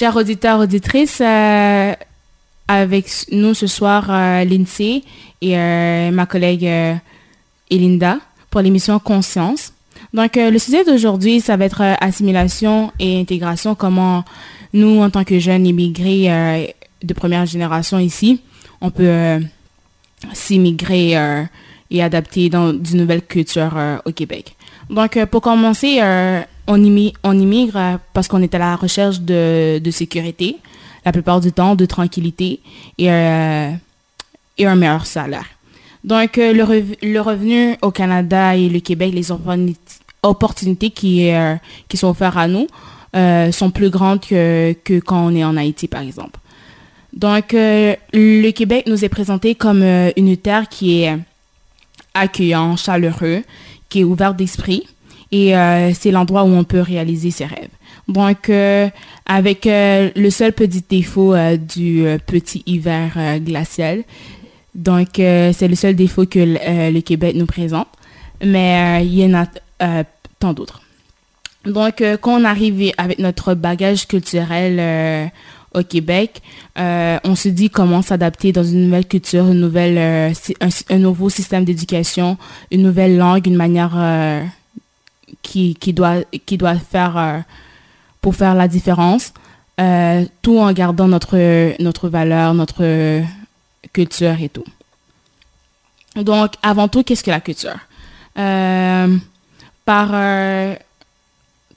[0.00, 1.92] Chers auditeurs, auditrices, euh,
[2.68, 5.02] avec nous ce soir, euh, Lindsay
[5.42, 6.66] et euh, ma collègue
[7.68, 8.16] Elinda
[8.48, 9.74] pour l'émission Conscience.
[10.14, 14.24] Donc, le sujet d'aujourd'hui, ça va être assimilation et intégration, comment
[14.72, 18.40] nous, en tant que jeunes immigrés de première génération ici,
[18.80, 19.38] on peut
[20.32, 21.10] s'immigrer
[21.90, 23.76] et adapter dans une nouvelle culture
[24.06, 24.56] au Québec.
[24.88, 26.00] Donc, pour commencer,
[26.66, 30.56] on, immigre euh, parce qu'on est à la recherche de, sécurité,
[31.04, 32.60] la plupart du temps, de tranquillité
[32.98, 33.70] et, euh,
[34.60, 35.46] un meilleur salaire.
[36.04, 39.28] Donc, euh, le, revenu au Canada et le Québec, les
[40.22, 41.30] opportunités qui,
[41.94, 42.66] sont offertes à nous
[43.52, 46.38] sont plus grandes que, quand on est en Haïti, par exemple.
[47.12, 51.18] Donc, le Québec nous est présenté comme une terre qui est
[52.14, 53.42] accueillant, chaleureux,
[53.88, 54.86] qui est ouverte d'esprit,
[55.32, 57.70] et euh, c'est l'endroit où on peut réaliser ses rêves.
[58.08, 58.88] Donc, euh,
[59.26, 64.02] avec euh, le seul petit défaut du petit hiver glacial,
[64.74, 67.88] donc c'est le seul défaut que le Québec nous présente,
[68.44, 69.44] mais il y en
[69.78, 70.04] a
[70.38, 70.80] tant d'autres.
[71.64, 75.30] Donc, quand on arrive avec notre bagage culturel
[75.74, 76.42] au Québec,
[76.76, 80.32] on se dit comment s'adapter dans une nouvelle culture, une nouvelle,
[80.88, 82.36] un, nouveau système d'éducation,
[82.72, 83.94] une nouvelle langue, une manière
[85.42, 87.38] qui, doit, qui doit faire euh,
[88.20, 89.32] pour faire la différence,
[89.80, 91.36] euh, tout en gardant notre,
[91.82, 93.22] notre valeur, notre
[93.92, 94.64] culture et tout.
[96.16, 97.78] Donc, avant tout, qu'est-ce que la culture?
[98.38, 99.16] Euh,
[99.84, 100.08] par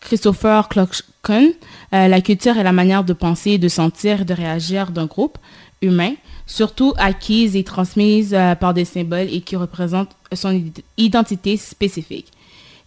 [0.01, 1.53] Christopher Clockton,
[1.91, 5.37] la culture est la manière de penser, de sentir, de réagir d'un groupe
[5.81, 6.13] humain,
[6.45, 10.61] surtout acquise et transmise par des symboles et qui représentent son
[10.97, 12.31] identité spécifique.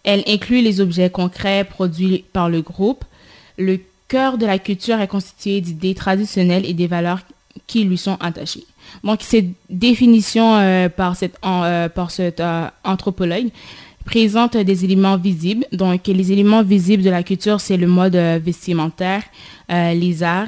[0.03, 3.03] Elle inclut les objets concrets produits par le groupe.
[3.57, 7.19] Le cœur de la culture est constitué d'idées traditionnelles et des valeurs
[7.65, 8.65] qui lui sont attachées.
[9.03, 11.15] Donc, cette définition euh, euh, par
[12.11, 13.49] cette euh, anthropologue
[14.05, 15.65] présente des éléments visibles.
[15.71, 19.23] Donc, les éléments visibles de la culture, c'est le mode vestimentaire,
[19.69, 20.47] les arts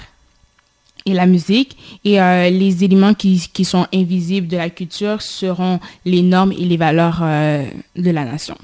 [1.06, 1.76] et la musique.
[2.06, 2.20] Et
[2.52, 8.12] les éléments qui, sont invisibles de la culture seront les normes et les valeurs de
[8.12, 8.56] la nation.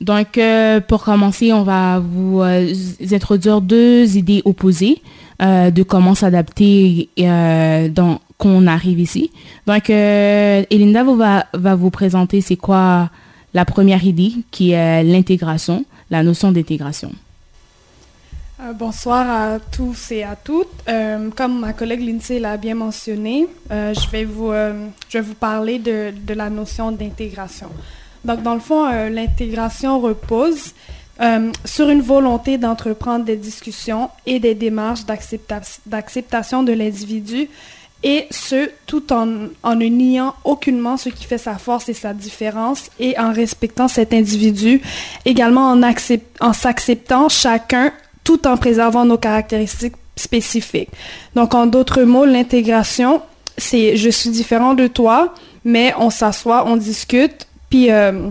[0.00, 2.72] Donc, euh, pour commencer, on va vous euh,
[3.10, 5.02] introduire deux idées opposées
[5.42, 9.32] euh, de comment s'adapter quand on arrive ici.
[9.66, 11.02] Donc, Elinda
[11.52, 13.10] va, vous présenter c'est quoi
[13.54, 17.10] la première idée, qui est l'intégration, la notion d'intégration.
[18.78, 20.84] bonsoir à tous et à toutes.
[21.34, 24.52] comme ma collègue Lindsay l'a bien mentionné, je, vais vous,
[25.40, 27.70] parler de la notion d'intégration.
[28.24, 30.72] Donc, dans le fond, euh, l'intégration repose
[31.20, 37.48] euh, sur une volonté d'entreprendre des discussions et des démarches d'acceptation de l'individu,
[38.04, 42.90] et ce, tout en, ne niant aucunement ce qui fait sa force et sa différence,
[43.00, 44.80] et en respectant cet individu,
[45.24, 47.92] également en, en s'acceptant chacun
[48.22, 50.90] tout en préservant nos caractéristiques spécifiques.
[51.34, 53.22] Donc, en d'autres mots, l'intégration,
[53.56, 58.30] c'est je suis différent de toi, mais on s'assoit, on discute, puis euh,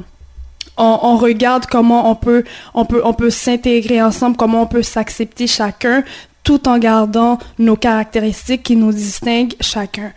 [0.78, 6.04] on, regarde comment on peut, s'intégrer ensemble, comment on peut s'accepter chacun,
[6.44, 10.12] tout en gardant nos caractéristiques qui nous distinguent chacun.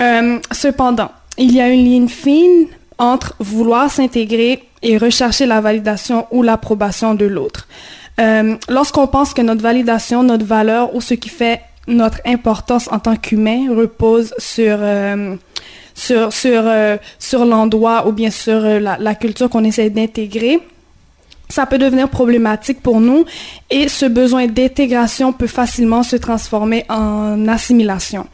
[0.00, 2.66] Euh, cependant, il y a une ligne fine
[2.98, 7.66] entre vouloir s'intégrer et rechercher la validation ou l'approbation de l'autre.
[8.20, 12.98] Euh, lorsqu'on pense que notre validation, notre valeur ou ce qui fait notre importance en
[12.98, 14.78] tant qu'humain repose sur
[16.10, 20.60] euh, sur l'endroit ou bien sur euh, la, culture qu'on essaie d'intégrer,
[21.48, 23.24] ça peut devenir problématique pour nous
[23.70, 28.26] et ce besoin d'intégration peut facilement se transformer en assimilation.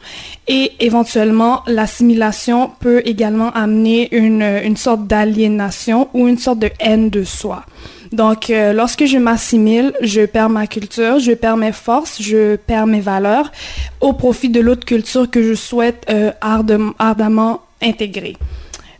[0.47, 7.09] Et éventuellement, l'assimilation peut également amener une, une sorte d'aliénation ou une sorte de haine
[7.09, 7.63] de soi.
[8.11, 12.87] Donc, euh, lorsque je m'assimile, je perds ma culture, je perds mes forces, je perds
[12.87, 13.51] mes valeurs
[14.01, 18.35] au profit de l'autre culture que je souhaite euh, ardemment intégrer.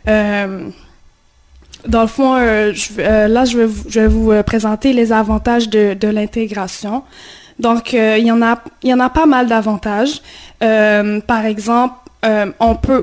[0.08, 0.68] Euh,
[1.86, 7.02] dans le fond, là, je vais, vous présenter les avantages de, l'intégration.
[7.58, 10.22] Donc, il, y en a, pas mal d'avantages.
[10.60, 11.96] par exemple,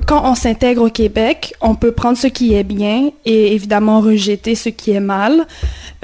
[0.07, 4.55] quand on s'intègre au Québec, on peut prendre ce qui est bien et évidemment rejeter
[4.55, 5.45] ce qui est mal.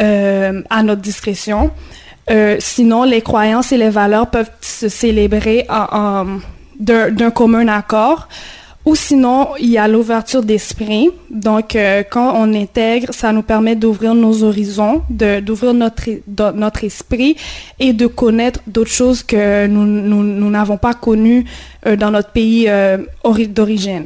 [0.02, 1.72] Euh, à notre discrétion.
[2.30, 5.66] Euh, sinon, les croyances et les valeurs peuvent se célébrer
[6.80, 8.28] d'un commun accord
[8.86, 11.10] ou sinon, il y a l'ouverture d'esprit.
[11.32, 16.04] Donc, euh, quand on intègre, ça nous permet d'ouvrir nos horizons, d'ouvrir notre,
[16.54, 17.36] notre esprit
[17.80, 21.46] et de connaître d'autres choses que nous n'avons pas connues
[21.88, 22.98] euh, dans notre pays euh,
[23.50, 24.06] d'origine.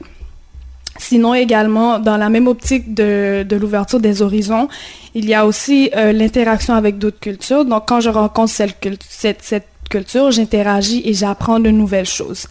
[1.00, 4.68] Sinon, également, dans la même optique de, de l'ouverture des horizons,
[5.16, 7.66] il y a aussi l'interaction avec d'autres cultures.
[7.66, 8.78] Donc, quand je rencontre cette,
[9.10, 12.48] cette, cette culture, j'interagis et j'apprends de nouvelles choses.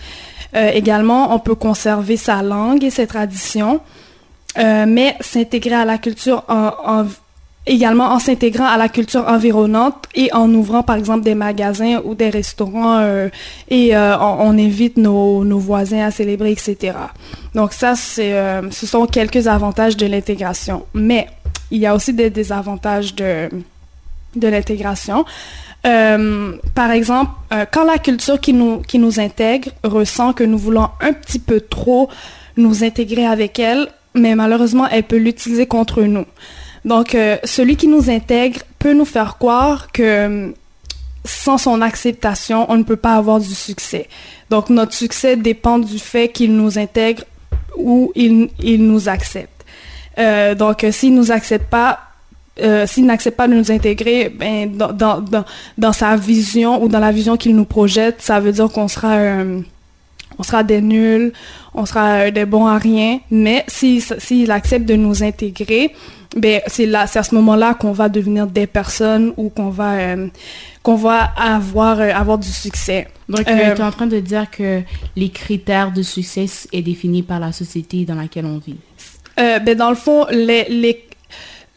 [0.57, 3.81] Euh, également, on peut conserver sa langue et ses traditions,
[4.59, 7.05] euh, mais s'intégrer à la culture en,
[7.69, 12.15] également en s'intégrant à la culture environnante et en ouvrant par exemple des magasins ou
[12.15, 13.29] des restaurants euh,
[13.69, 16.95] et on, évite nos, voisins à célébrer, etc.
[17.55, 18.35] Donc ça, c'est,
[18.71, 20.85] ce sont quelques avantages de l'intégration.
[20.95, 21.29] Mais
[21.71, 23.49] il y a aussi des désavantages de,
[24.37, 25.25] de l'intégration.
[25.87, 30.59] Euh, par exemple, euh, quand la culture qui nous, qui nous intègre ressent que nous
[30.59, 32.09] voulons un petit peu trop
[32.57, 36.25] nous intégrer avec elle, mais malheureusement, elle peut l'utiliser contre nous.
[36.85, 40.53] Donc, euh, celui qui nous intègre peut nous faire croire que
[41.25, 44.09] sans son acceptation, on ne peut pas avoir du succès.
[44.51, 47.25] Donc, notre succès dépend du fait qu'il nous intègre
[47.77, 49.65] ou il, il nous accepte.
[50.57, 52.09] donc, s'il nous accepte pas,
[52.61, 55.45] euh, s'il n'accepte pas de nous intégrer ben, dans, dans, dans,
[55.77, 59.15] dans, sa vision ou dans la vision qu'il nous projette, ça veut dire qu'on sera,
[59.15, 59.61] euh,
[60.39, 61.33] on sera des nuls,
[61.75, 63.21] on sera euh, des bons à rien.
[63.31, 65.95] Mais s'il si, accepte de nous intégrer,
[66.37, 69.97] ben, c'est à ce moment-là qu'on va devenir des personnes ou qu'on va,
[70.83, 73.09] qu'on va avoir, avoir du succès.
[73.29, 74.83] Donc, tu es en train de dire que
[75.17, 78.77] les critères de succès sont définis par la société dans laquelle on vit.
[79.37, 81.09] ben, dans le fond, les, les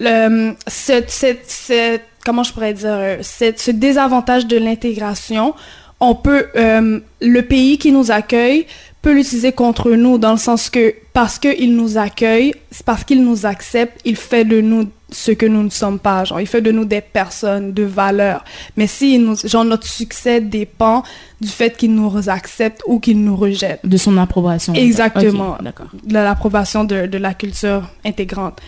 [0.02, 5.54] le, cette, cette, comment je pourrais dire, euh, ce désavantage de l'intégration,
[6.01, 8.65] on peut, euh, le pays qui nous accueille
[9.01, 12.53] peut l'utiliser contre nous dans le sens que parce qu'il nous accueille,
[12.86, 16.24] parce qu'il nous accepte, il fait de nous ce que nous ne sommes pas.
[16.24, 18.44] Genre, il fait de nous des personnes de valeur.
[18.77, 21.03] Mais si nous, genre, notre succès dépend
[21.39, 23.81] du fait qu'il nous accepte ou qu'il nous rejette.
[23.83, 24.74] De son approbation.
[24.74, 25.57] Exactement.
[25.62, 25.88] D'accord.
[26.03, 28.59] De l'approbation de, de, la culture intégrante.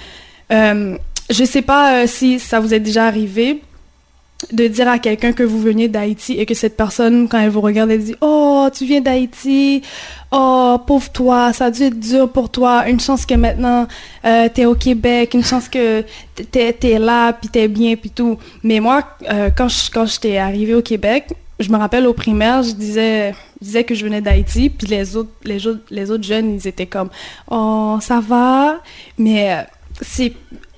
[0.52, 0.98] Euh,
[1.30, 3.62] je sais pas euh, si ça vous est déjà arrivé
[4.52, 7.62] de dire à quelqu'un que vous veniez d'Haïti et que cette personne, quand elle vous
[7.62, 9.82] regarde, elle dit Oh, tu viens d'Haïti,
[10.32, 13.88] oh, pauvre toi, ça a dû être dur pour toi, une chance que maintenant
[14.26, 16.04] euh, tu es au Québec, une chance que
[16.36, 18.38] tu es, là, puis tu es bien, puis tout.
[18.64, 19.68] Mais moi, euh, quand
[20.06, 24.04] j'étais arrivée au Québec, je me rappelle au primaire, je disais, je disais que je
[24.04, 27.10] venais d'Haïti, puis les autres, les, autres, les autres jeunes, ils étaient comme
[27.50, 28.82] Oh, ça va,
[29.18, 29.66] mais
[30.04, 30.34] c'est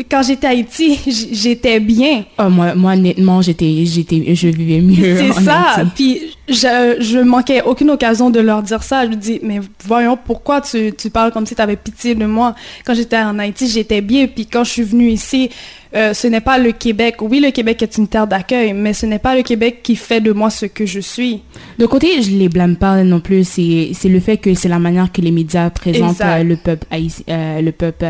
[0.09, 0.99] quand j'étais à Haïti,
[1.31, 2.25] j'étais bien.
[2.37, 5.17] Oh, moi, moi, honnêtement, j'étais, j'étais, je vivais mieux.
[5.17, 5.83] C'est ça.
[5.95, 9.05] Puis je, je manquais aucune occasion de leur dire ça.
[9.05, 12.25] Je me dis, mais voyons, pourquoi tu, tu parles comme si tu avais pitié de
[12.25, 12.55] moi?
[12.85, 14.27] Quand j'étais en Haïti, j'étais bien.
[14.27, 15.49] Puis quand je suis venue ici,
[15.95, 17.15] euh, ce n'est pas le Québec.
[17.21, 20.19] Oui, le Québec est une terre d'accueil, mais ce n'est pas le Québec qui fait
[20.19, 21.41] de moi ce que je suis.
[21.79, 23.45] De côté, je les blâme pas non plus.
[23.45, 27.23] C'est le fait que c'est la manière que les médias présentent euh, le peuple haïtien.
[27.29, 28.05] Euh, le peuple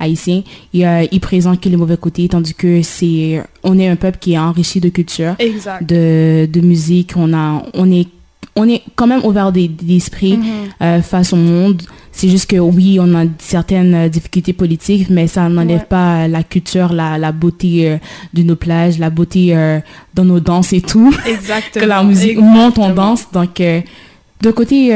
[0.00, 0.42] haïtien.
[0.72, 4.38] Ils, présentent que les mauvais côtés, tandis que c'est on est un peuple qui est
[4.38, 5.36] enrichi de culture,
[5.82, 7.12] de, de musique.
[7.16, 8.08] On a on est
[8.56, 11.82] on est quand même ouvert d'esprit mm face au monde.
[12.12, 16.42] C'est juste que oui, on a certaines euh, difficultés politiques, mais ça n'enlève pas la
[16.42, 17.96] culture, la, la beauté euh,
[18.34, 19.54] de nos plages, la beauté
[20.14, 21.14] dans nos danses et tout.
[21.26, 21.84] Exactement.
[21.84, 23.30] que la musique monte, on danse.
[23.32, 24.86] Donc, de côté,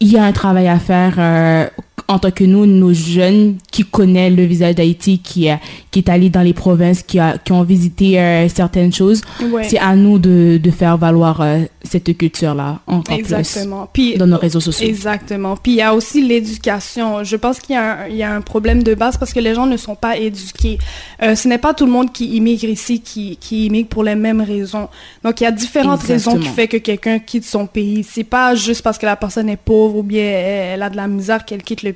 [0.00, 1.70] il y a un travail à faire
[2.08, 5.48] en tant que nous, nos jeunes qui connaissent le visage d'Haïti, qui,
[5.90, 9.22] qui est allé dans les provinces, qui, a, qui ont visité euh, certaines choses,
[9.62, 13.88] c'est à nous de, de faire valoir euh, cette culture-là encore exactement.
[13.92, 14.86] plus Puis, dans nos réseaux sociaux.
[14.86, 15.56] Exactement.
[15.56, 17.24] Puis il y a aussi l'éducation.
[17.24, 19.76] Je pense qu'il y, y, a un problème de base parce que les gens ne
[19.76, 20.78] sont pas éduqués.
[21.22, 24.14] Euh, ce n'est pas tout le monde qui immigre ici qui, qui immigre pour les
[24.14, 24.88] mêmes raisons.
[25.22, 28.04] Donc il y a différentes raisons qui font que quelqu'un quitte son pays.
[28.08, 31.06] C'est pas juste parce que la personne est pauvre ou bien elle a de la
[31.06, 31.92] misère qu'elle quitte le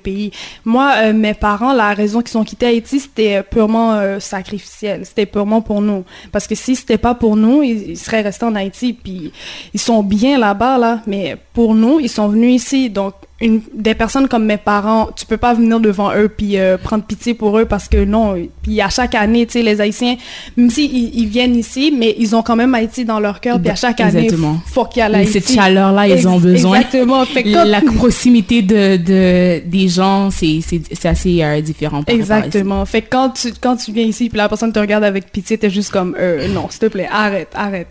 [0.65, 5.05] Moi, euh, mes parents, la raison qu'ils sont quittés Haïti, c'était euh, purement euh, sacrificiel.
[5.05, 6.05] C'était purement pour nous.
[6.33, 8.93] Parce que si c'était pas pour nous, ils, seraient restés en Haïti.
[8.93, 9.33] Puis
[9.75, 11.01] ils sont bien là-bas, là.
[11.07, 12.91] Mais pour nous, ils sont venus ici.
[12.91, 16.77] Donc, une, des personnes comme mes parents, tu peux pas venir devant eux puis euh,
[16.77, 20.17] prendre pitié pour eux parce que non, puis à chaque année, tu sais, les Haïtiens,
[20.57, 23.71] même s'ils ils, viennent ici, mais ils ont quand même Haïti dans leur cœur, puis
[23.71, 24.29] à chaque année,
[24.67, 25.27] faut qu'il y ait.
[25.27, 26.81] Cette chaleur-là, ils ont besoin.
[26.81, 27.25] Exactement.
[27.25, 30.61] Fait La proximité de, de, des gens, c'est
[31.05, 32.03] assez euh, différent.
[32.09, 32.85] Exactement.
[32.87, 35.59] Fait que quand tu, quand tu viens ici, puis la personne te regarde avec pitié,
[35.59, 37.89] t'es juste comme, euh, non, s'il te plaît, arrête, arrête.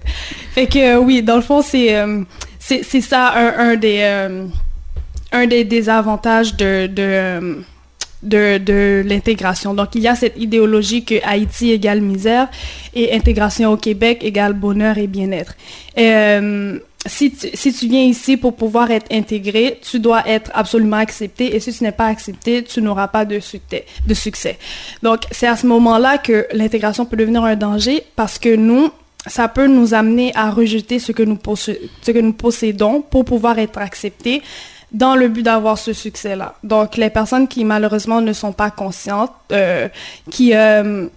[0.53, 1.95] Fait que oui, dans le fond, c'est
[2.59, 4.03] c'est ça un, un des
[5.31, 7.63] un des désavantages de,
[9.07, 9.73] l'intégration.
[9.73, 12.47] Donc, il y a cette idéologie que Haïti égale misère
[12.93, 15.55] et intégration au Québec égale bonheur et bien-être.
[15.97, 21.59] Euh, si tu, viens ici pour pouvoir être intégré, tu dois être absolument accepté et
[21.59, 24.57] si tu n'es pas accepté, tu n'auras pas de succès.
[25.03, 28.91] Donc, c'est à ce moment-là que l'intégration peut devenir un danger parce que nous,
[29.27, 31.37] ça peut nous amener à rejeter ce que nous,
[32.33, 34.41] possédons pour pouvoir être acceptés
[34.91, 36.55] dans le but d'avoir ce succès-là.
[36.63, 39.87] Donc, les personnes qui malheureusement ne sont pas conscientes, euh,
[40.31, 40.53] qui...
[40.55, 41.07] Euh,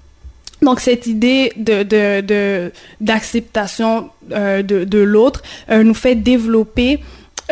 [0.62, 7.00] donc, cette idée de, d'acceptation euh, de, de l'autre nous fait développer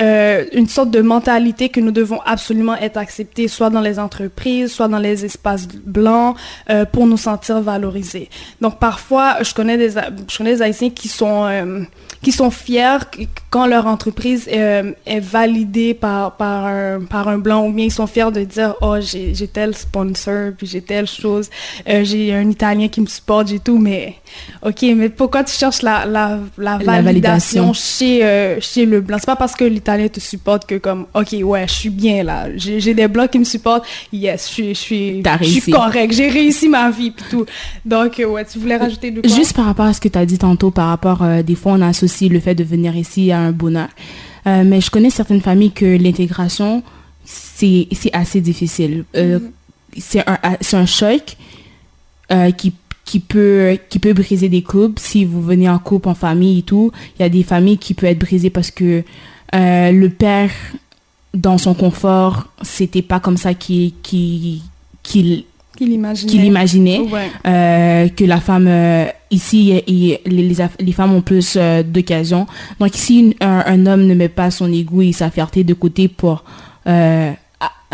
[0.00, 4.70] euh, une sorte de mentalité que nous devons absolument être acceptés, soit dans les entreprises,
[4.72, 6.36] soit dans les espaces blancs,
[6.70, 8.28] euh, pour nous sentir valorisés.
[8.60, 11.82] Donc parfois, je connais des, je connais des Haïtiens qui sont, euh,
[12.22, 12.98] qui sont fiers
[13.50, 17.92] quand leur entreprise est, est validée par, par, un, par un blanc, ou bien ils
[17.92, 21.48] sont fiers de dire, oh, j'ai tel sponsor, puis j'ai telle chose,
[21.86, 24.14] j'ai un Italien qui me supporte, j'ai tout, mais
[24.64, 29.16] ok, mais pourquoi tu cherches la, la, la, validation, Chez, chez le blanc?
[29.18, 32.48] C'est pas parce que l'Italien te supporte que comme, OK, ouais, je suis bien là.
[32.56, 33.86] J'ai des blocs qui me supportent.
[34.12, 36.12] Yes, je suis, je suis, correct.
[36.12, 37.46] J'ai réussi ma vie puis tout.
[37.84, 39.22] Donc, euh, ouais, tu voulais rajouter quoi?
[39.24, 41.72] Juste par rapport à ce que tu as dit tantôt, par rapport, euh, des fois,
[41.72, 43.88] on associe le fait de venir ici à un bonheur.
[44.46, 46.82] Euh, mais je connais certaines familles que l'intégration,
[47.24, 49.04] c'est assez difficile.
[49.14, 49.40] Mm-hmm.
[49.98, 50.38] C'est un,
[50.72, 51.36] un choc
[52.56, 52.74] qui
[53.08, 56.62] qui peut qui peut briser des couples si vous venez en couple en famille et
[56.62, 59.02] tout il y a des familles qui peuvent être brisées parce que
[59.54, 60.50] euh, le père,
[61.34, 65.44] dans son confort, c'était pas comme ça qu'il qu'il
[65.80, 67.00] imaginait,
[67.46, 70.20] euh, que la femme euh, ici les,
[70.80, 72.46] les, femmes ont plus d'occasions.
[72.80, 76.44] Donc si un, homme ne met pas son ego et sa fierté de côté pour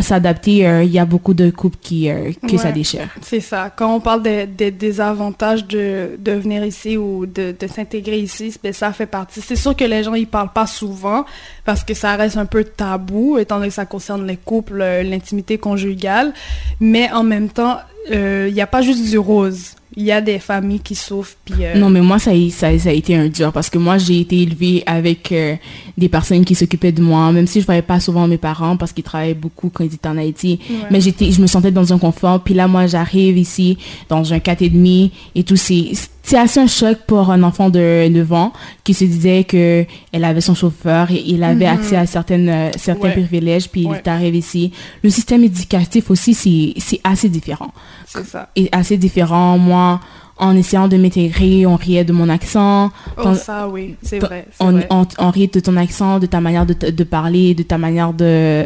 [0.04, 3.08] s'adapter, euh, il y a beaucoup de couples qui, euh, que ça déchire.
[3.22, 3.70] C'est ça.
[3.74, 8.54] Quand on parle des de, désavantages de, de venir ici ou de, de s'intégrer ici,
[8.62, 9.40] ben, ça fait partie.
[9.40, 11.24] C'est sûr que les gens ils parlent pas souvent
[11.64, 15.02] parce que ça reste un peu tabou, étant donné que ça concerne les couples, euh,
[15.02, 16.32] l'intimité conjugale.
[16.80, 17.78] Mais en même temps,
[18.10, 21.36] il n'y a pas juste du rose il y a des familles qui souffrent.
[21.44, 23.98] Puis, euh, Non, mais moi, ça, ça, ça, a été un dur parce que moi,
[23.98, 25.54] j'ai été élevée avec euh,
[25.96, 28.76] des personnes qui s'occupaient de moi, même si je ne voyais pas souvent mes parents
[28.76, 30.58] parce qu'ils travaillaient beaucoup quand ils étaient en Haïti.
[30.90, 32.40] Mais j'étais, je me sentais dans un confort.
[32.40, 35.56] Puis là, moi, j'arrive ici dans un 4,5 et tout.
[35.56, 35.92] C'est,
[36.24, 38.52] c'est assez un choc pour un enfant de 9 ans
[38.82, 41.78] qui se disait que elle avait son chauffeur et il avait mhm.
[41.78, 43.68] accès à certaines, euh, certains privilèges.
[43.68, 44.72] Puis il arrive ici.
[45.02, 47.72] Le système éducatif aussi, c'est, assez différent.
[48.06, 48.48] C'est ça.
[48.56, 49.58] Et assez différent.
[49.58, 50.00] Moi,
[50.38, 52.90] en essayant de m'intégrer, on riait de mon accent.
[53.22, 54.46] Oh, ça, oui, c'est vrai.
[54.60, 58.14] On, on, riait de ton accent, de ta manière de, de parler, de ta manière
[58.14, 58.64] de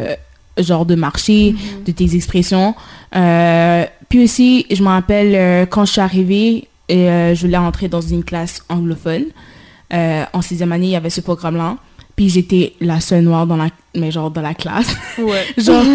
[0.57, 1.83] genre de marcher, mhm.
[1.85, 2.73] de tes expressions.
[3.15, 7.57] Euh, puis aussi, je me rappelle euh, quand je suis arrivée, et, euh, je voulais
[7.57, 9.25] entrer dans une classe anglophone.
[9.91, 11.77] en sixième année, il y avait ce programme-là.
[12.15, 14.93] Puis j'étais la seule noire dans la, mais genre dans la classe.
[15.17, 15.45] Ouais.
[15.57, 15.85] genre,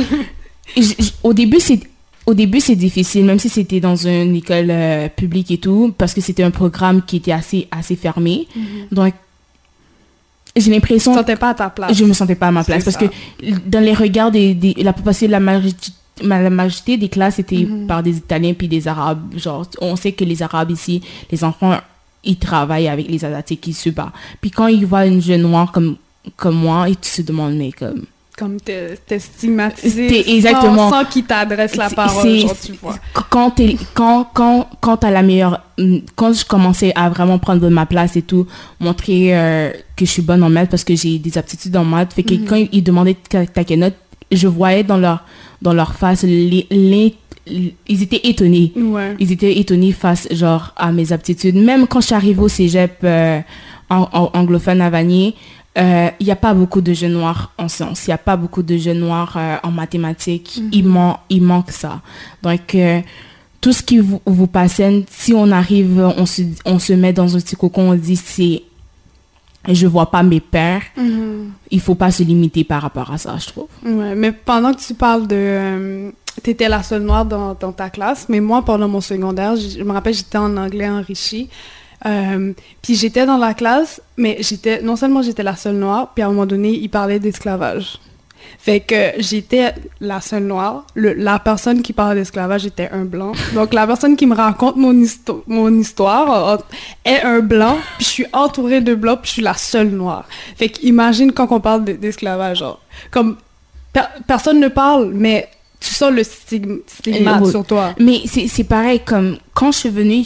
[1.22, 1.80] au début, c'est
[2.26, 6.14] au début, c'est difficile, même si c'était dans une école euh, publique et tout, parce
[6.14, 8.48] que c'était un programme qui était assez, assez fermé.
[8.56, 8.64] Mhm.
[8.92, 9.14] Donc,
[10.56, 11.12] j'ai l'impression...
[11.12, 11.96] Tu ne sentais pas à ta place.
[11.96, 13.06] Je me sentais pas à ma place, parce que
[13.66, 14.54] dans les regards des...
[14.54, 15.92] des la, de la majorité,
[16.22, 17.86] la majorité des classes étaient mhm.
[17.86, 19.36] par des Italiens puis des Arabes.
[19.36, 21.76] Genre, on sait que les Arabes ici, les enfants,
[22.22, 24.12] ils travaillent avec les Asiatiques, qui se battent.
[24.40, 25.96] Puis quand ils voient une jeune noire comme,
[26.36, 28.04] comme moi, ils se demandent, mais comme
[28.36, 32.96] comme t'es stigmatisé exactement sans, qu'il t'adresse la parole genre, tu vois
[33.30, 37.68] quand es, quand quand quand t'as la meilleure mm, quand je commençais à vraiment prendre
[37.68, 38.46] ma place et tout
[38.80, 42.12] montrer euh, que je suis bonne en maths parce que j'ai des aptitudes en maths
[42.12, 42.44] fait que mhm.
[42.44, 43.94] quand ils demandaient ta, ta note
[44.30, 45.24] je voyais dans leur
[45.62, 47.14] dans leur face les, les
[47.46, 48.72] ils étaient étonnés.
[49.18, 51.56] Ils étaient étonnés face genre à mes aptitudes.
[51.56, 53.40] Même quand je suis arrivée au cégep euh,
[53.90, 55.34] en, anglophone à Vanier,
[55.76, 58.36] il euh, n'y a pas beaucoup de jeunes noirs en sciences, il n'y a pas
[58.36, 60.60] beaucoup de jeunes noirs euh, en mathématiques.
[60.62, 60.70] Mhm.
[60.72, 62.00] il, man il, manque ça.
[62.42, 62.76] Donc,
[63.60, 67.36] tout ce qui vous, vous passe, si on arrive, on se, on se met dans
[67.36, 68.62] un petit cocon, on dit c'est
[69.68, 71.52] je vois pas mes pères, mhm.
[71.70, 73.68] il faut pas se limiter par rapport à ça, je trouve.
[73.84, 76.12] Ouais, mais pendant que tu parles de...
[76.42, 79.78] tu étais la seule noire dans, dans, ta classe, mais moi, pendant mon secondaire, je,
[79.78, 81.48] je me rappelle, j'étais en anglais enrichi.
[82.06, 82.52] Euh,
[82.82, 86.26] puis j'étais dans la classe, mais j'étais non seulement j'étais la seule noire, puis à
[86.26, 87.98] un moment donné, ils parlaient d'esclavage.
[88.58, 90.86] Fait que j'étais la seule noire.
[90.94, 93.32] la personne qui parle d'esclavage était un blanc.
[93.54, 94.94] Donc la personne qui me raconte mon,
[95.46, 96.56] mon histoire euh,
[97.04, 100.26] est un blanc, puis je suis entourée de blancs, puis je suis la seule noire.
[100.56, 103.36] Fait qu'imagine quand on parle d'esclavage, genre, comme
[104.26, 105.48] personne ne parle, mais
[105.80, 107.94] tu sens le stigma sur toi.
[107.98, 110.24] Mais c'est pareil, comme quand je suis venue,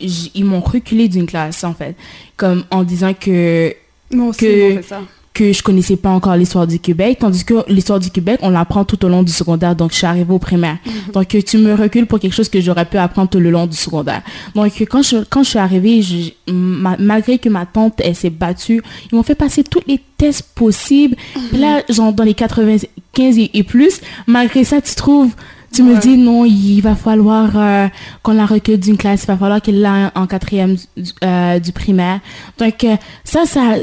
[0.00, 1.96] ils m'ont reculé d'une classe, en fait.
[2.36, 3.74] Comme en disant que...
[4.12, 5.00] Moi aussi, que, fait ça
[5.34, 8.84] que je connaissais pas encore l'histoire du Québec, tandis que l'histoire du Québec, on l'apprend
[8.84, 10.76] tout au long du secondaire, donc je suis arrivée au primaire.
[10.84, 11.12] Mhm.
[11.14, 13.76] Donc tu me recules pour quelque chose que j'aurais pu apprendre tout le long du
[13.76, 14.22] secondaire.
[14.54, 16.02] Donc quand je, quand je suis arrivée,
[16.48, 21.16] malgré que ma tante, elle s'est battue, ils m'ont fait passer tous les tests possibles.
[21.52, 25.34] là, genre dans les 95 et, plus, malgré ça, tu trouves
[25.72, 27.88] tu me dis non, il va falloir euh,
[28.22, 30.76] qu'on la recule d'une classe, il va falloir qu'elle l'a en quatrième
[31.24, 32.20] euh, du primaire.
[32.58, 33.76] Donc euh, ça, ça,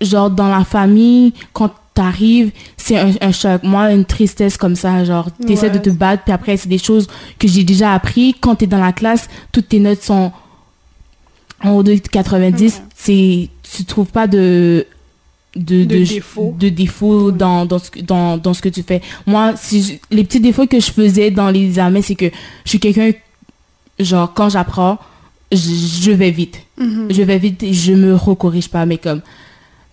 [0.00, 3.62] genre dans la famille, quand t'arrives, c'est un, choc.
[3.62, 7.08] Moi, une tristesse comme ça, genre, t'essaies de te battre, puis après, c'est des choses
[7.38, 8.34] que j'ai déjà appris.
[8.40, 10.32] Quand t'es dans la classe, toutes tes notes sont
[11.62, 14.86] en haut de 90, c'est, tu trouves pas de
[15.56, 19.02] de, de, défauts de défaut dans, dans, ce, dans, dans, ce que tu fais.
[19.26, 22.30] Moi, si les petits défauts que je faisais dans les examens, c'est que
[22.64, 23.10] je suis quelqu'un,
[23.98, 24.98] genre, quand j'apprends,
[25.50, 26.60] je, vais vite.
[26.78, 27.12] Mm-hmm.
[27.12, 29.22] Je vais vite et je me recorrige pas, mais comme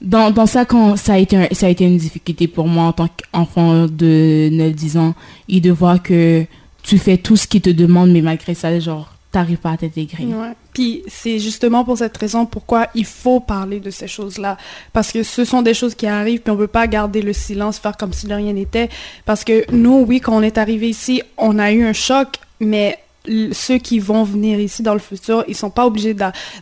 [0.01, 4.49] dans, dans ça, quand ça a, été une difficulté pour moi en tant qu'enfant de
[4.51, 5.15] 9-10 ans,
[5.49, 6.45] et de voir que
[6.83, 10.25] tu fais tout ce qu'ils te demandent, mais malgré ça, genre, t'arrives pas à t'intégrer.
[10.73, 14.57] Puis c'est justement pour cette raison pourquoi il faut parler de ces choses-là.
[14.93, 17.79] Parce que ce sont des choses qui arrivent, puis on peut pas garder le silence,
[17.79, 18.89] faire comme si rien n'était.
[19.25, 22.99] Parce que nous, oui, quand on est arrivé ici, on a eu un choc, mais
[23.51, 26.15] ceux qui vont venir ici dans le futur, ils sont pas obligés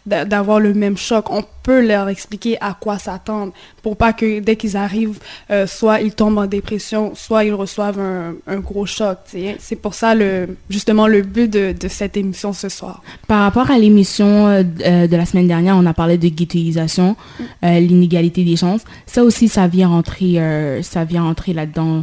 [0.06, 1.30] d'avoir le même choc.
[1.30, 5.20] On peut leur expliquer à quoi s'attendre pour pas que dès qu'ils arrivent,
[5.50, 9.18] euh, soit ils tombent en dépression, soit ils reçoivent un, gros choc.
[9.60, 13.02] C'est pour ça le, justement le but de, cette émission ce soir.
[13.28, 17.16] Par rapport à l'émission euh, euh, de la semaine dernière, on a parlé de ghettoisation,
[17.64, 18.82] l'inégalité des chances.
[19.06, 20.40] Ça aussi, ça vient rentrer,
[20.84, 22.02] ça vient rentrer là-dedans.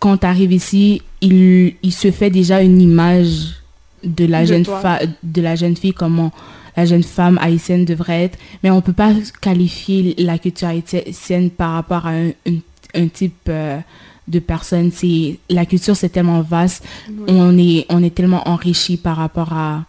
[0.00, 3.63] Quand tu arrives ici, il, il se fait déjà une image
[4.04, 4.64] de la, jeune,
[5.22, 6.32] de la jeune fille, comment
[6.76, 8.38] la jeune femme haïtienne devrait être.
[8.62, 13.78] Mais on ne peut pas qualifier la culture haïtienne par rapport à un, type euh,
[14.28, 14.90] de personne.
[15.48, 16.84] La culture, c'est tellement vaste.
[17.28, 19.84] On, est, on est tellement enrichi par rapport à,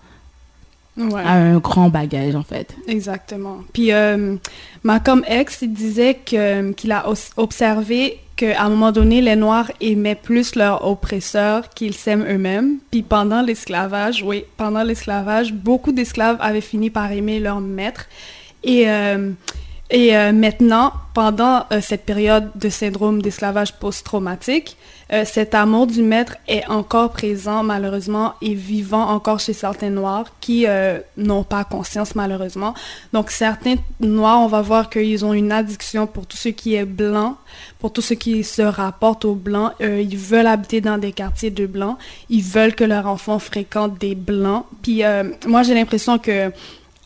[0.98, 2.74] un grand bagage, en fait.
[2.88, 3.58] Exactement.
[3.74, 4.38] Puis, euh,
[4.84, 10.56] Malcolm X, il disait qu'il a observé qu'à un moment donné, les Noirs aimaient plus
[10.56, 12.78] leurs oppresseurs qu'ils s'aiment eux-mêmes.
[12.92, 18.08] Puis pendant l'esclavage, oui, pendant l'esclavage, beaucoup d'esclaves avaient fini par aimer leur maître.
[18.64, 19.32] Et, euh,
[19.92, 24.78] et euh, maintenant, pendant euh, cette période de syndrome d'esclavage post-traumatique,
[25.24, 30.66] cet amour du maître est encore présent malheureusement et vivant encore chez certains Noirs qui
[31.16, 32.74] n'ont pas conscience malheureusement.
[33.14, 36.86] Donc certains Noirs, on va voir qu'ils ont une addiction pour tout ce qui est
[36.86, 37.38] blanc,
[37.78, 39.74] pour tout ce qui se rapporte aux Blancs.
[39.80, 42.00] ils veulent habiter dans des quartiers de Blancs.
[42.32, 44.66] Ils veulent que leurs enfants fréquentent des Blancs.
[44.82, 45.04] Puis
[45.46, 46.52] moi, j'ai l'impression que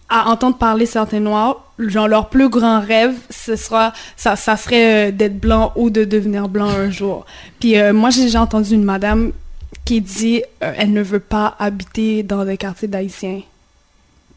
[0.09, 5.11] à entendre parler certains Noirs, genre leur plus grand rêve, ce sera, ça, serait euh,
[5.11, 7.25] d'être blanc ou de devenir blanc un jour.
[7.59, 9.31] Puis euh, moi, j'ai déjà entendu une madame
[9.85, 13.41] qui dit euh, elle ne veut pas habiter dans des quartiers d'Haïtiens.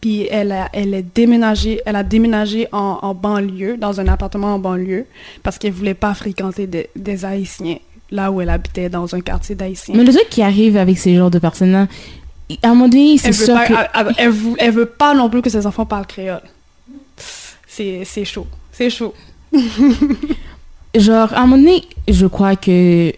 [0.00, 4.58] Puis elle a, elle est déménagée, elle a déménagé en, banlieue, dans un appartement en
[4.58, 5.06] banlieue,
[5.44, 7.76] parce qu'elle voulait pas fréquenter des Haïtiens
[8.12, 9.94] là où elle habitait, dans un quartier d'Haïtiens.
[9.96, 11.88] Mais le truc qui arrive avec ces genres de personnes-là,
[12.62, 13.74] à un moment donné, c'est sûr que...
[14.18, 16.42] Elle, veut, veut pas non plus que ses enfants parlent créole.
[17.66, 18.46] C'est chaud.
[18.72, 19.14] C'est chaud.
[20.94, 23.12] Genre, à un moment donné, je crois que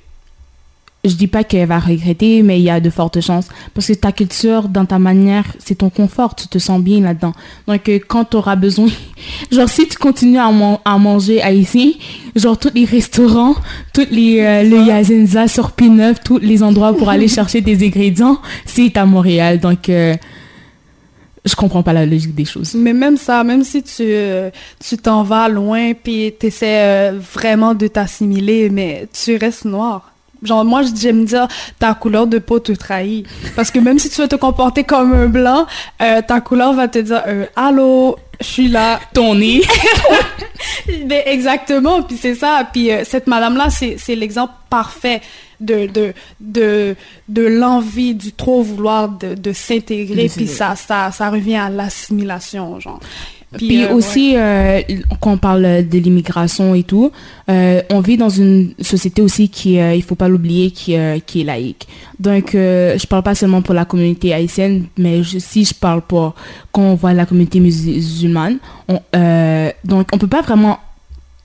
[1.05, 3.49] je dis pas qu'elle va regretter, mais il y a de fortes chances.
[3.75, 7.35] Parce que ta culture, dans ta manière, c'est ton confort, tu te sens bien là-dedans.
[7.69, 8.89] Donc, euh, quand tu auras besoin,
[9.53, 10.51] genre, si tu continues à,
[10.85, 11.99] à manger ici,
[12.35, 13.55] genre, tous les restaurants,
[13.93, 18.39] tous les, euh, le Yazenza sur P9, tous les endroits pour aller chercher des ingrédients,
[18.65, 19.61] c'est à Montréal.
[19.61, 20.17] Donc, euh,
[21.45, 22.75] je comprends pas la logique des choses.
[22.75, 24.05] Mais même ça, même si tu
[24.83, 30.14] tu t'en vas loin puis tu essaies vraiment de t'assimiler, mais tu restes noir.
[30.45, 33.27] Genre, moi, j'aime dire, ta couleur de peau te trahit.
[33.57, 35.67] Parce que même si tu veux te comporter comme un blanc,
[36.03, 39.01] euh, ta couleur va te dire, euh, allô, je suis là.
[39.13, 39.63] Ton nez.
[41.07, 42.69] Mais exactement, puis c'est ça.
[42.73, 45.21] Puis euh, cette madame-là, c'est l'exemple parfait
[45.61, 46.97] de, de, de,
[47.29, 52.81] de l'envie, du trop vouloir de, de s'intégrer, puis ça, ça, ça revient à l'assimilation,
[52.81, 53.01] genre.
[53.57, 54.81] Puis, euh, aussi, euh,
[55.21, 57.11] quand on parle de l'immigration et tout,
[57.49, 61.45] euh, on vit dans une société aussi qui, il faut pas l'oublier, qui, qui est
[61.45, 61.89] laïque.
[62.19, 66.35] Donc, je parle pas seulement pour la communauté haïtienne, mais si je parle pour
[66.73, 69.01] quand on voit la communauté musulmane, on,
[69.85, 70.79] donc on peut pas vraiment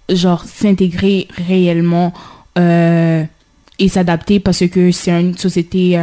[0.09, 2.13] genre s'intégrer réellement
[2.55, 5.97] et s'adapter parce que c'est une société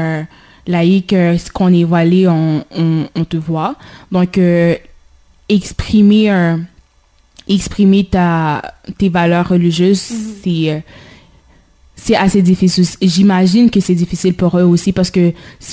[0.67, 3.77] laïque, euh, qu'on est voilé, on, on, on, te voit.
[4.13, 4.39] Donc,
[5.49, 6.57] exprimer, euh,
[7.49, 10.33] exprimer ta, tes valeurs religieuses, Mm-hmm.
[10.45, 10.85] c'est
[11.97, 12.85] c'est assez difficile.
[13.01, 15.33] J'imagine que c'est difficile pour eux aussi parce que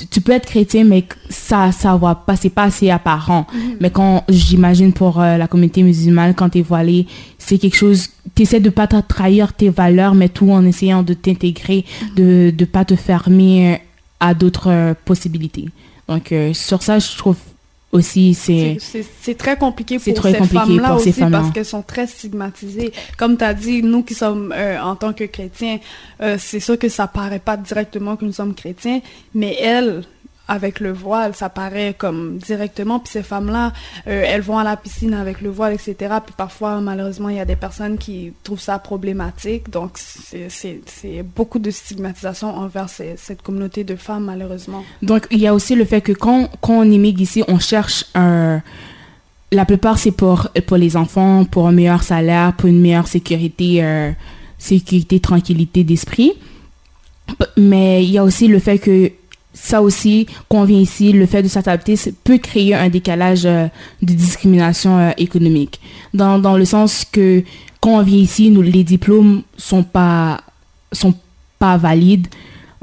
[0.09, 3.45] tu peux être chrétien, mais ça, ça va pas, c'est pas assez apparent.
[3.79, 7.05] Mais quand, j'imagine pour euh, la communauté musulmane, quand tu es voilé,
[7.37, 11.13] c'est quelque chose, tu essaies de pas trahir tes valeurs, mais tout en essayant de
[11.13, 13.81] t'intégrer, de, de pas te fermer
[14.19, 15.65] à d'autres euh, possibilités.
[16.07, 17.37] Donc, euh, sur ça, je trouve
[17.93, 18.77] aussi, c'est...
[19.37, 22.91] Très compliqué pour très ces femmes-là aussi parce qu'elles sont très stigmatisées.
[23.17, 25.79] Comme tu as dit, nous qui sommes euh, en tant que chrétiens,
[26.21, 28.99] euh, c'est sûr que ça paraît pas directement que nous sommes chrétiens,
[29.33, 30.03] mais elles,
[30.47, 32.99] avec le voile, ça paraît comme directement.
[32.99, 33.71] Puis ces femmes-là,
[34.07, 35.95] euh, elles vont à la piscine avec le voile, etc.
[36.25, 39.69] Puis parfois, malheureusement, il y a des personnes qui trouvent ça problématique.
[39.69, 40.81] Donc, c'est-
[41.35, 44.83] beaucoup de stigmatisation envers cette communauté de femmes, malheureusement.
[45.01, 48.05] Donc, il y a aussi le fait que quand, quand on immigre ici, on cherche
[48.13, 48.61] un...
[49.51, 53.83] La plupart, c'est pour, pour les enfants, pour un meilleur salaire, pour une meilleure sécurité,
[53.83, 54.11] euh,
[54.57, 56.33] sécurité, tranquillité d'esprit.
[57.55, 59.11] Mais il y a aussi le fait que
[59.53, 63.67] ça aussi, quand on vient ici, le fait de s'adapter peut créer un décalage euh,
[64.01, 65.79] de discrimination euh, économique.
[66.13, 67.43] Dans, dans le sens que
[67.79, 70.41] quand on vient ici, nous, les diplômes sont pas,
[70.91, 71.13] sont
[71.59, 72.27] pas valides.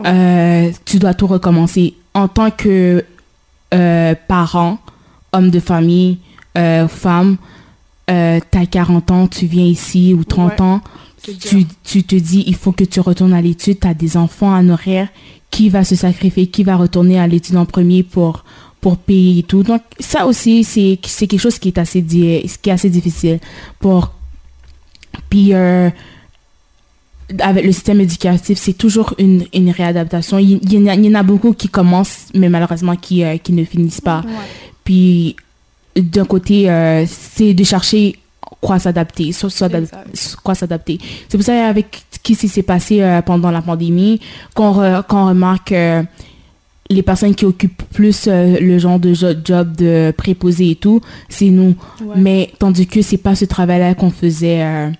[0.06, 1.94] Euh, tu dois tout recommencer.
[2.14, 3.04] En tant que
[4.28, 4.78] parent,
[5.32, 6.18] homme de famille,
[6.54, 7.36] femme,
[8.10, 10.60] euh, t'as 40 ans, tu viens ici ou 30 Ouais.
[10.62, 10.80] ans.
[11.22, 14.54] Tu, tu te dis il faut que tu retournes à l'étude, tu as des enfants
[14.54, 15.08] à nourrir,
[15.50, 18.44] qui va se sacrifier, qui va retourner à l'étude en premier pour,
[18.80, 19.62] pour payer et tout.
[19.62, 23.40] Donc ça aussi, c'est quelque chose qui est assez, qui est assez difficile.
[23.78, 24.12] Pour...
[25.28, 25.90] Puis euh,
[27.40, 30.38] avec le système éducatif, c'est toujours une, une réadaptation.
[30.38, 33.24] Il, il y en a, il y en a beaucoup qui commencent, mais malheureusement qui,
[33.24, 34.22] euh, qui ne finissent pas.
[34.24, 34.32] Ouais.
[34.84, 35.36] Puis
[35.96, 38.16] d'un côté, euh, c'est de chercher
[38.60, 40.98] quoi s'adapter, soit, s'adapter.
[41.28, 44.20] C'est pour ça avec ce qui s'est passé euh, pendant la pandémie,
[44.54, 46.02] qu'on re- qu'on remarque euh,
[46.90, 51.00] les personnes qui occupent plus euh, le genre de jo- job de préposé et tout,
[51.28, 51.74] c'est nous.
[52.02, 52.14] Ouais.
[52.16, 54.90] Mais tandis que c'est pas ce travail-là qu'on faisait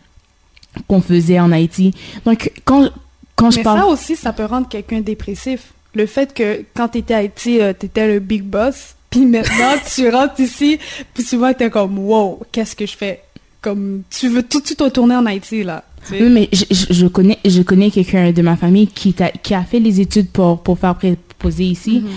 [0.88, 1.92] qu'on faisait en Haïti.
[2.24, 2.88] Donc quand
[3.36, 5.72] quand je parle ça aussi, ça peut rendre quelqu'un dépressif.
[5.94, 9.74] Le fait que quand tu étais à Haïti, tu étais le big boss, puis maintenant
[9.92, 10.78] tu rentres ici,
[11.12, 13.20] puis souvent tu es comme wow, qu'est-ce que je fais?
[13.60, 15.84] Comme tu veux tout de suite retourner en Haïti là.
[16.06, 16.22] tu sais.
[16.22, 19.62] Oui, mais je, je- connais, je connais quelqu'un de ma famille qui, t'a- qui a
[19.62, 22.08] fait les études pour, pour faire préposer ici, Mhm.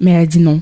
[0.00, 0.60] mais elle a dit non.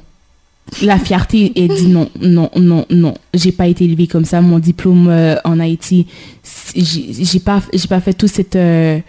[0.82, 3.14] La fierté, elle dit non, non, non, non.
[3.34, 4.40] J'ai pas été élevée comme ça.
[4.40, 6.06] Mon diplôme euh, en Haïti,
[6.74, 9.00] j'ai j'ai pas, j'ai pas fait tout cette, euh,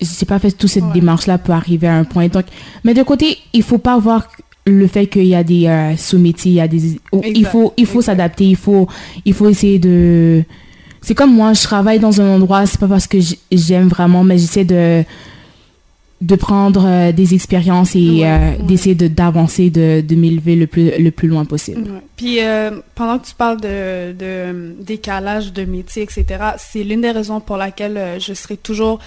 [0.00, 0.92] j'ai pas fait toute cette Ouais.
[0.92, 2.28] démarche-là pour arriver à un point.
[2.28, 2.44] Donc,
[2.84, 4.28] mais de côté, il faut pas voir
[4.66, 6.98] le fait qu'il y a des euh, sous-métiers, il y a des,
[7.34, 8.88] il faut, il faut s'adapter, il faut,
[9.24, 10.42] il faut essayer de,
[11.00, 13.18] c'est comme moi, je travaille dans un endroit, c'est pas parce que
[13.50, 15.04] j'aime vraiment, mais j'essaie de
[16.20, 18.58] de prendre euh, des expériences et Ouais, euh, ouais.
[18.64, 21.80] d'essayer de d'avancer, de, de m'élever le plus le plus loin possible.
[21.80, 22.02] Ouais.
[22.16, 26.24] Puis euh, pendant que tu parles de, de décalage de métier, etc.,
[26.58, 28.98] c'est l'une des raisons pour laquelle je serai toujours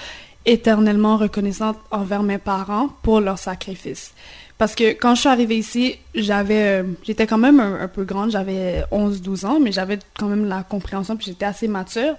[0.45, 4.13] éternellement reconnaissante envers mes parents pour leur sacrifice.
[4.57, 8.31] Parce que quand je suis arrivée ici, j'avais, euh, j'étais quand même un, peu grande,
[8.31, 12.15] j'avais 11-12 ans, mais j'avais quand même la compréhension, puis j'étais assez mature.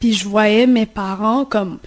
[0.00, 1.78] Puis je voyais mes parents comme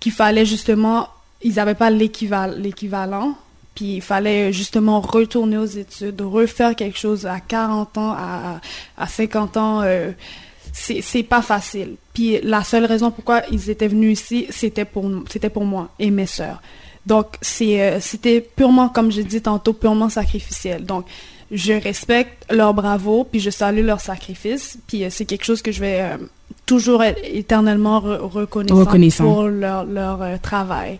[0.00, 1.08] qu'il fallait justement,
[1.42, 3.36] ils n'avaient pas l'équival- l'équivalent,
[3.74, 8.60] puis il fallait justement retourner aux études, refaire quelque chose à 40 ans, à,
[8.96, 9.80] à 50 ans.
[9.82, 10.10] euh,
[10.72, 11.96] c'est c'est pas facile.
[12.12, 16.10] Puis la seule raison pourquoi ils étaient venus ici, c'était pour, c'était pour moi et
[16.10, 16.60] mes sœurs.
[17.06, 17.26] Donc
[17.80, 20.84] euh, c'était purement, comme j'ai dit tantôt, purement sacrificiel.
[20.84, 21.04] Donc
[21.50, 25.72] je respecte leur bravo, puis je salue leur sacrifice, puis euh, c'est quelque chose que
[25.72, 26.16] je vais euh,
[26.66, 28.74] toujours être éternellement re- Reconnaissant.
[29.24, 30.98] pour leur, leur euh, travail.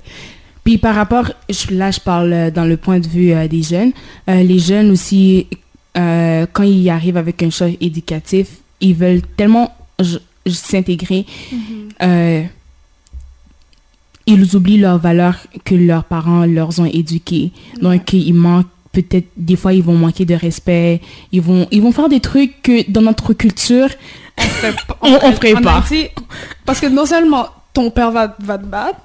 [0.64, 3.92] Puis par rapport, je- là je parle euh, dans le point de vue des jeunes,
[4.26, 5.46] les jeunes aussi,
[5.94, 8.48] quand ils arrivent avec un choc éducatif,
[8.80, 9.74] ils veulent tellement
[10.46, 11.26] s'intégrer,
[12.02, 12.42] euh,
[14.28, 17.50] ils oublient leurs valeurs que leurs parents leur ont éduquées.
[17.80, 21.00] Donc ils manquent peut-être des fois ils vont manquer de respect,
[21.32, 23.88] ils vont ils vont faire des trucs que dans notre culture
[25.02, 25.76] on, on ferait En pas.
[25.78, 26.08] Haïti,
[26.66, 29.00] parce que non seulement ton père va, va te battre,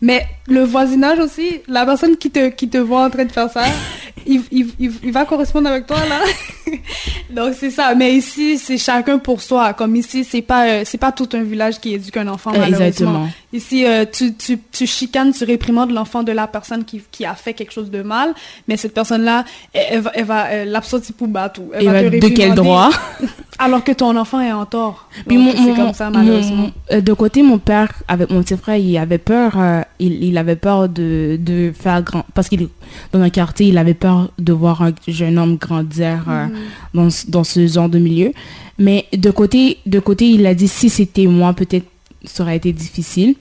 [0.00, 3.50] mais le voisinage aussi, la personne qui te, qui te voit en train de faire
[3.50, 3.64] ça,
[4.26, 6.20] il, il, il, va correspondre avec toi là.
[7.30, 7.94] Donc c'est ça.
[7.94, 9.72] Mais ici, c'est chacun pour soi.
[9.74, 12.84] Comme ici, c'est pas euh, c'est pas tout un village qui éduque un enfant malheureusement.
[12.86, 13.28] Exactement.
[13.54, 17.36] Ici, euh, tu, tu, tu chicanes, tu réprimandes l'enfant de la personne qui, qui a
[17.36, 18.34] fait quelque chose de mal,
[18.66, 21.60] mais cette personne-là, elle, va, elle va l'absorber pour battre.
[21.72, 22.90] Elle va te de quel droit?
[23.60, 25.08] Alors que ton enfant est en tort.
[25.24, 26.70] c'est comme ça malheureusement.
[26.90, 29.56] Euh, de côté, mon père avec mon petit frère, il avait peur.
[30.00, 32.68] il, il avait peur de, de faire grand parce qu'il
[33.12, 36.50] dans un quartier, il avait peur de voir un jeune homme grandir mm.
[36.94, 38.32] dans dans ce genre de milieu.
[38.78, 41.86] Mais de côté, de côté il a dit si c'était moi, peut-être
[42.24, 43.36] ça aurait été difficile.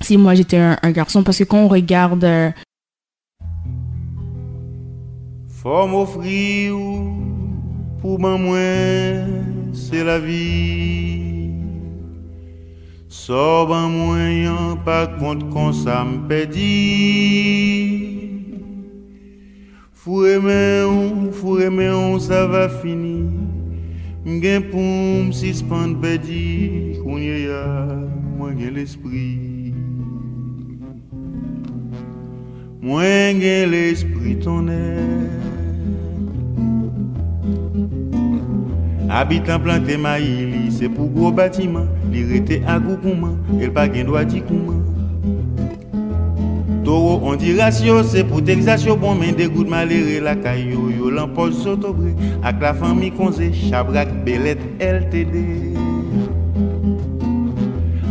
[0.00, 2.24] Si moi j'étais un, garçon, parce que quand on regarde.
[2.24, 2.50] Euh,
[5.48, 6.74] Faut m'offrir
[8.00, 8.58] pour moi,
[9.74, 11.20] c'est la vie.
[13.08, 16.26] Sors un moyen, pas compte qu'on ça me
[19.92, 23.26] Fou on, fou on, ça va finir.
[24.24, 27.86] M'gen pour m'suspendre pedi, kounye ya,
[28.38, 29.74] moi gen l'esprit.
[32.80, 33.02] Moi
[33.40, 35.00] gen l'esprit tonnerre.
[39.08, 44.40] Habitant planté maïli, c'est pour gros bâtiment, li rete à goukouman, el pa gen di
[44.40, 44.84] kouman.
[46.84, 51.10] Toro on dit ratio, c'est pour t'exacio bon mais des gouttes maléré la caillou yo
[51.10, 55.89] l'empoche s'autobré avec la famille konze Chabrak Belette LTD.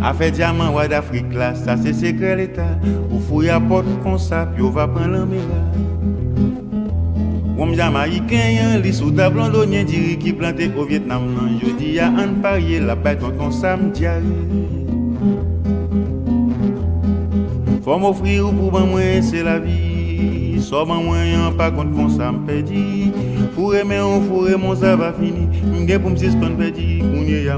[0.02, 2.80] Affaire diamant ouad d'Afrique là, ça c'est secret l'état.
[3.12, 3.20] Ou
[4.04, 5.44] comme ça, puis on va prendre l'embéla.
[7.58, 11.60] Comme jamaïcain, li sous ta blondonien diri qui planté au Vietnam non.
[11.62, 14.24] Je dis à un parier la bête on ça me diarrhée.
[17.84, 20.62] Faut m'offrir pour ben moi, c'est la vie.
[20.62, 21.18] Soit ben moi,
[21.58, 23.12] pas contre qu'on ça me pédit.
[23.54, 25.50] Pour aimer, on pour mon ça va finir.
[25.66, 27.00] M'gé pour me suspendre pédit.
[27.00, 27.58] Qu'on y a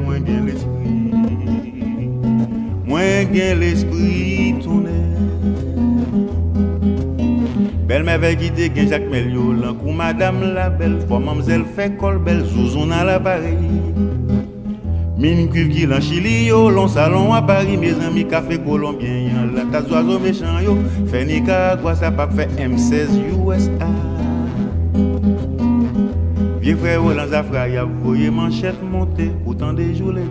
[2.91, 4.91] Mwen gen l'esprit toune.
[7.87, 11.87] Bel me ve gide gen jak mel yo Lankou madame la bel Fwa mamzel fe
[11.95, 13.55] kol bel Zouzoun ala pari
[15.15, 19.55] Min kuv ki lan chili yo Lon salon a pari Me zami kafe kolombien Yan
[19.55, 20.75] la tazwazo mechan yo
[21.07, 24.10] Fe nika gwa sa pak fe M16 USA
[26.61, 30.27] Vieux frère, dans Afra, y'a voyé manchette monter, autant des jours levés,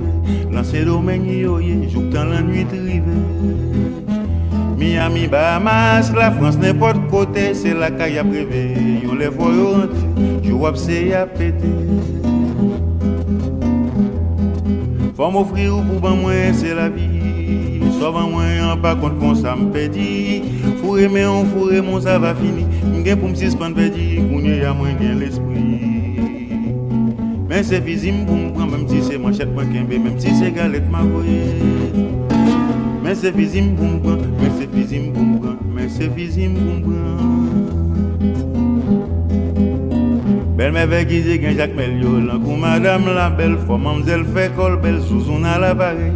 [0.52, 3.00] lancer domaine yo, joue dans la nuit rivée.
[4.78, 10.44] Miami, Bahamas, la France, n'importe côté, c'est la caille à privé, yon les voit rentrer,
[10.44, 11.66] jou c'est à péter.
[15.16, 17.82] Faut m'offrir pour ben moi, c'est la vie.
[17.98, 20.42] Soit ben moi, pas contre qu'on ça me pédit.
[20.80, 22.66] Fourré, mais on fourré, mon ça va finir.
[22.86, 25.89] M'gain pour me suspendre pédit, qu'on y a moins bien l'esprit.
[27.50, 30.52] Men se fizim pou m pran, menm si se manchet mwen kenbe, menm si se
[30.54, 31.42] galet ma voye.
[33.02, 36.54] Men se fizim pou m pran, men se fizim pou m pran, men se fizim
[36.54, 37.18] pou m pran.
[40.60, 44.22] Bel me ve gize gen jak mel yo lan, kou madame la bel fwa, mamzel
[44.30, 46.06] fe kol bel souzoun ala pare.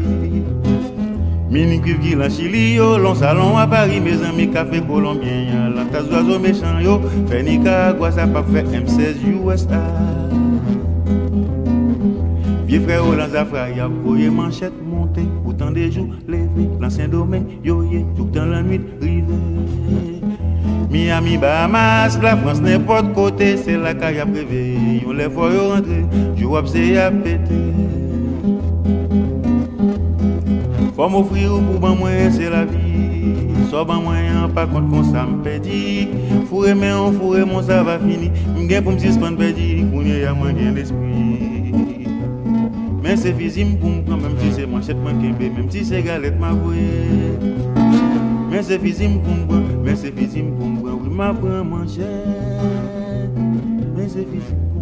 [1.51, 5.90] Mini kuv ki lan chili yo, lon salon a pari, me zami kafe kolombien, lan
[5.90, 9.83] tas wazo mechan yo, fe nika gwa sa pa fe M16 USA.
[12.75, 17.85] Vieux frère, dans Zafra, y'a voyé manchette monter, autant des jours levés, l'ancien domaine, yo,
[17.85, 19.23] yé, tout dans la nuit, rivé.
[20.91, 24.77] Miami, Bahamas, la France, n'importe côté, c'est la caille à privé.
[25.07, 26.05] On les voit rentrer,
[26.37, 27.55] je vois c'est à péter.
[30.97, 33.37] Faut m'offrir pour ben moi, c'est la vie.
[33.71, 36.09] Soit ben moyen, pas contre qu'on ça me pédit.
[36.51, 38.33] Fourré, mais on fourré, mon ça va finir.
[38.59, 41.13] M'gain pour me suspendre pédit, qu'on y a moins bien l'esprit.
[43.05, 46.40] Mais c'est visible pour prendre, même si c'est manchette, moi qui même si c'est galette,
[46.40, 46.73] ma voix.
[48.51, 52.01] Mais c'est visible pour me mais c'est visible pour moi, oui, ma manger.
[53.95, 54.74] Mais c'est visible